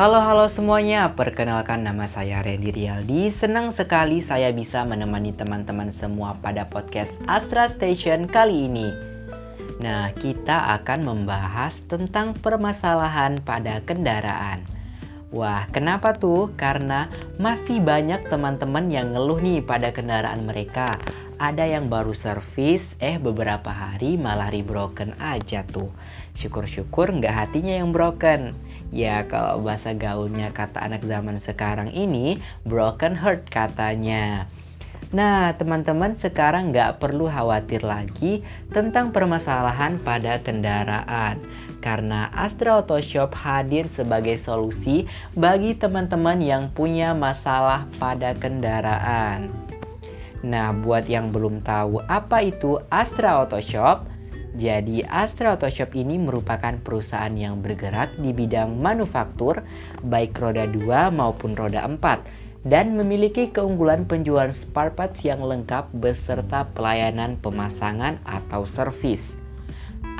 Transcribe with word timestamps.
Halo 0.00 0.16
halo 0.16 0.48
semuanya, 0.48 1.12
perkenalkan 1.12 1.84
nama 1.84 2.08
saya 2.08 2.40
Randy 2.40 2.72
Rialdi 2.72 3.28
Senang 3.36 3.76
sekali 3.76 4.24
saya 4.24 4.48
bisa 4.48 4.80
menemani 4.80 5.36
teman-teman 5.36 5.92
semua 5.92 6.40
pada 6.40 6.64
podcast 6.64 7.12
Astra 7.28 7.68
Station 7.68 8.24
kali 8.24 8.64
ini 8.64 8.88
Nah, 9.76 10.08
kita 10.16 10.72
akan 10.80 11.04
membahas 11.04 11.84
tentang 11.84 12.32
permasalahan 12.32 13.44
pada 13.44 13.84
kendaraan 13.84 14.64
Wah, 15.36 15.68
kenapa 15.68 16.16
tuh? 16.16 16.48
Karena 16.56 17.12
masih 17.36 17.84
banyak 17.84 18.24
teman-teman 18.32 18.88
yang 18.88 19.12
ngeluh 19.12 19.36
nih 19.36 19.60
pada 19.60 19.92
kendaraan 19.92 20.48
mereka 20.48 20.96
ada 21.40 21.64
yang 21.64 21.88
baru 21.88 22.12
servis, 22.12 22.84
eh 23.00 23.16
beberapa 23.16 23.72
hari 23.72 24.20
malah 24.20 24.52
rebroken 24.52 25.16
aja 25.16 25.64
tuh. 25.64 25.88
Syukur-syukur 26.36 27.16
nggak 27.16 27.32
hatinya 27.32 27.80
yang 27.80 27.96
broken. 27.96 28.52
Ya 28.90 29.22
kalau 29.30 29.62
bahasa 29.62 29.94
gaulnya 29.94 30.50
kata 30.50 30.82
anak 30.82 31.06
zaman 31.06 31.38
sekarang 31.38 31.94
ini, 31.94 32.42
broken 32.66 33.14
heart 33.14 33.46
katanya. 33.46 34.50
Nah, 35.10 35.50
teman-teman 35.58 36.14
sekarang 36.14 36.70
nggak 36.70 37.02
perlu 37.02 37.26
khawatir 37.26 37.82
lagi 37.82 38.46
tentang 38.70 39.10
permasalahan 39.10 39.98
pada 39.98 40.38
kendaraan 40.38 41.42
karena 41.82 42.30
Astra 42.30 42.78
Auto 42.78 43.00
Shop 43.02 43.34
hadir 43.34 43.90
sebagai 43.96 44.38
solusi 44.46 45.10
bagi 45.34 45.74
teman-teman 45.74 46.38
yang 46.38 46.70
punya 46.70 47.10
masalah 47.10 47.90
pada 47.98 48.38
kendaraan. 48.38 49.50
Nah, 50.46 50.72
buat 50.72 51.10
yang 51.10 51.34
belum 51.34 51.66
tahu 51.66 52.06
apa 52.06 52.46
itu 52.46 52.78
Astra 52.86 53.42
Auto 53.42 53.58
Shop, 53.58 54.06
jadi 54.50 55.06
Astra 55.06 55.54
Auto 55.54 55.70
Shop 55.70 55.94
ini 55.94 56.18
merupakan 56.18 56.74
perusahaan 56.82 57.30
yang 57.30 57.62
bergerak 57.62 58.18
di 58.18 58.34
bidang 58.34 58.82
manufaktur 58.82 59.62
baik 60.02 60.34
roda 60.42 60.66
2 60.66 61.14
maupun 61.14 61.54
roda 61.54 61.86
4 61.86 62.66
dan 62.66 62.98
memiliki 62.98 63.48
keunggulan 63.48 64.04
penjualan 64.04 64.52
spare 64.52 64.92
parts 64.92 65.22
yang 65.22 65.40
lengkap 65.40 65.88
beserta 65.96 66.66
pelayanan 66.74 67.38
pemasangan 67.40 68.20
atau 68.26 68.66
servis. 68.66 69.22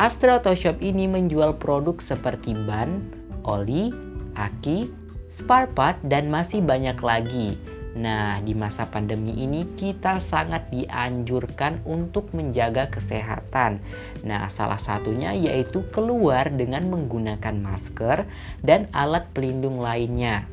Astra 0.00 0.38
Auto 0.38 0.54
Shop 0.54 0.78
ini 0.80 1.10
menjual 1.10 1.58
produk 1.60 2.00
seperti 2.00 2.54
ban, 2.64 3.02
oli, 3.44 3.92
aki, 4.38 4.88
spare 5.36 5.68
part 5.74 5.98
dan 6.06 6.32
masih 6.32 6.64
banyak 6.64 6.96
lagi 7.02 7.58
Nah, 7.90 8.38
di 8.38 8.54
masa 8.54 8.86
pandemi 8.86 9.34
ini 9.34 9.66
kita 9.74 10.22
sangat 10.30 10.70
dianjurkan 10.70 11.82
untuk 11.82 12.30
menjaga 12.30 12.86
kesehatan. 12.86 13.82
Nah, 14.22 14.46
salah 14.54 14.78
satunya 14.78 15.34
yaitu 15.34 15.82
keluar 15.90 16.46
dengan 16.54 16.86
menggunakan 16.86 17.58
masker 17.58 18.30
dan 18.62 18.86
alat 18.94 19.26
pelindung 19.34 19.82
lainnya. 19.82 20.46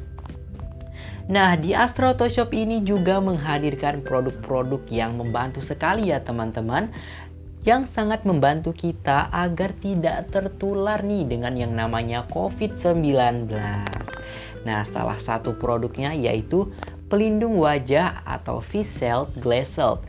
Nah, 1.27 1.59
di 1.59 1.75
Astro 1.75 2.15
Auto 2.15 2.25
Shop 2.31 2.55
ini 2.55 2.81
juga 2.81 3.19
menghadirkan 3.19 3.99
produk-produk 4.01 4.79
yang 4.87 5.19
membantu 5.19 5.59
sekali 5.59 6.09
ya 6.09 6.23
teman-teman 6.23 6.89
yang 7.67 7.83
sangat 7.83 8.23
membantu 8.23 8.71
kita 8.71 9.27
agar 9.27 9.75
tidak 9.75 10.31
tertular 10.31 11.03
nih 11.03 11.27
dengan 11.27 11.51
yang 11.59 11.75
namanya 11.75 12.23
COVID-19. 12.31 13.51
Nah, 14.63 14.81
salah 14.87 15.19
satu 15.19 15.51
produknya 15.59 16.15
yaitu 16.15 16.71
pelindung 17.07 17.55
wajah 17.55 18.19
atau 18.27 18.59
face 18.59 18.91
shield 18.99 19.31
glass 19.39 19.71
shield. 19.71 20.03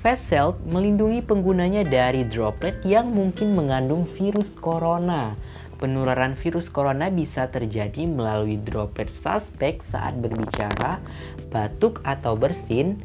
Face 0.00 0.24
shield 0.32 0.56
melindungi 0.64 1.20
penggunanya 1.20 1.84
dari 1.84 2.24
droplet 2.24 2.80
yang 2.88 3.12
mungkin 3.12 3.52
mengandung 3.52 4.08
virus 4.08 4.56
corona. 4.56 5.36
Penularan 5.76 6.32
virus 6.40 6.72
corona 6.72 7.12
bisa 7.12 7.52
terjadi 7.52 8.08
melalui 8.08 8.56
droplet 8.56 9.12
suspek 9.12 9.84
saat 9.84 10.16
berbicara, 10.16 11.04
batuk 11.52 12.00
atau 12.08 12.32
bersin, 12.32 12.96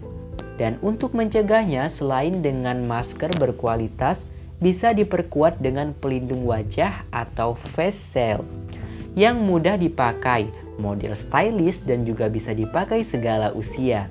dan 0.55 0.79
untuk 0.79 1.11
mencegahnya 1.11 1.91
selain 1.99 2.39
dengan 2.39 2.87
masker 2.87 3.27
berkualitas, 3.35 4.23
bisa 4.63 4.95
diperkuat 4.95 5.59
dengan 5.59 5.91
pelindung 5.91 6.47
wajah 6.47 7.03
atau 7.11 7.59
face 7.75 7.99
shield 8.15 8.45
yang 9.19 9.43
mudah 9.43 9.75
dipakai 9.75 10.47
model 10.81 11.13
stylish 11.13 11.77
dan 11.85 12.01
juga 12.01 12.25
bisa 12.25 12.57
dipakai 12.57 13.05
segala 13.05 13.53
usia. 13.53 14.09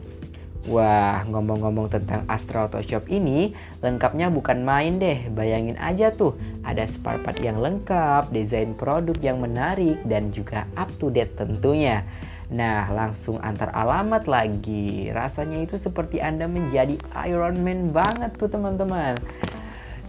Wah, 0.69 1.25
ngomong-ngomong 1.25 1.88
tentang 1.88 2.28
Astra 2.28 2.69
Auto 2.69 2.84
Shop 2.84 3.08
ini, 3.08 3.56
lengkapnya 3.81 4.28
bukan 4.28 4.60
main 4.60 5.00
deh. 5.00 5.26
Bayangin 5.32 5.80
aja 5.80 6.12
tuh, 6.12 6.36
ada 6.60 6.84
spare 6.84 7.16
part 7.25 7.41
yang 7.41 7.64
lengkap, 7.64 8.28
desain 8.28 8.76
produk 8.76 9.16
yang 9.25 9.41
menarik, 9.41 9.97
dan 10.04 10.28
juga 10.30 10.69
up 10.76 10.92
to 11.00 11.09
date 11.09 11.32
tentunya. 11.34 12.04
Nah, 12.53 12.92
langsung 12.92 13.41
antar 13.41 13.72
alamat 13.72 14.28
lagi. 14.28 15.09
Rasanya 15.09 15.64
itu 15.64 15.80
seperti 15.80 16.20
Anda 16.20 16.44
menjadi 16.44 16.98
Iron 17.25 17.62
Man 17.64 17.94
banget 17.94 18.36
tuh 18.36 18.53
teman-teman. 18.53 19.16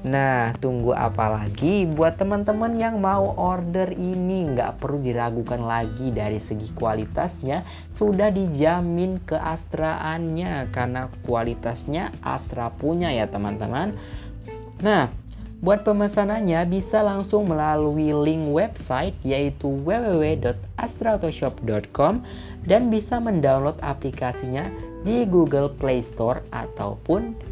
Nah, 0.01 0.57
tunggu 0.57 0.97
apa 0.97 1.29
lagi 1.29 1.85
buat 1.85 2.17
teman-teman 2.17 2.73
yang 2.73 2.97
mau 2.97 3.37
order 3.37 3.93
ini 3.93 4.49
nggak 4.49 4.81
perlu 4.81 4.97
diragukan 4.97 5.61
lagi 5.61 6.09
dari 6.09 6.41
segi 6.41 6.73
kualitasnya 6.73 7.61
sudah 7.93 8.33
dijamin 8.33 9.21
keastraannya 9.29 10.73
karena 10.73 11.05
kualitasnya 11.21 12.09
Astra 12.25 12.73
punya 12.73 13.13
ya 13.13 13.29
teman-teman. 13.29 13.93
Nah, 14.81 15.13
buat 15.61 15.85
pemesanannya 15.85 16.65
bisa 16.65 17.05
langsung 17.05 17.45
melalui 17.45 18.09
link 18.09 18.49
website 18.49 19.13
yaitu 19.21 19.69
www.astrautoshop.com 19.85 22.25
dan 22.65 22.89
bisa 22.89 23.21
mendownload 23.21 23.77
aplikasinya 23.85 24.65
di 25.05 25.29
Google 25.29 25.69
Play 25.69 26.01
Store 26.01 26.41
ataupun 26.49 27.50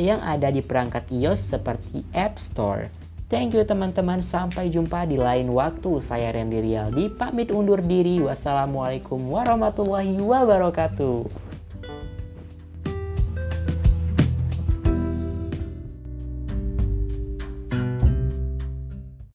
yang 0.00 0.24
ada 0.24 0.48
di 0.48 0.64
perangkat 0.64 1.12
iOS 1.12 1.52
seperti 1.52 2.02
App 2.16 2.40
Store. 2.40 2.88
Thank 3.30 3.54
you 3.54 3.62
teman-teman, 3.62 4.24
sampai 4.24 4.72
jumpa 4.72 5.06
di 5.06 5.14
lain 5.14 5.54
waktu. 5.54 6.02
Saya 6.02 6.34
Randy 6.34 6.58
Rialdi, 6.64 7.12
pamit 7.14 7.54
undur 7.54 7.78
diri. 7.78 8.18
Wassalamualaikum 8.18 9.22
warahmatullahi 9.30 10.18
wabarakatuh. 10.18 11.49